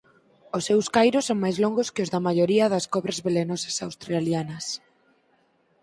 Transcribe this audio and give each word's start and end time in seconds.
Os 0.57 0.63
seus 0.69 0.85
cairos 0.95 1.27
son 1.29 1.37
máis 1.43 1.57
longos 1.63 1.91
que 1.93 2.03
os 2.05 2.11
da 2.13 2.25
maioría 2.27 2.65
das 2.73 2.85
cobras 2.93 3.21
velenosas 3.25 3.75
australianas. 3.87 4.65